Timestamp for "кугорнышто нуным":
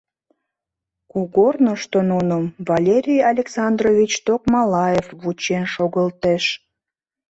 1.11-2.43